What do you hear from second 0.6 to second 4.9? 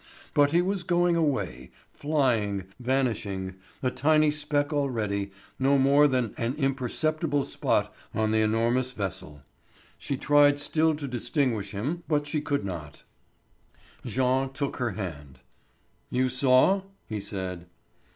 was going away, flying, vanishing, a tiny speck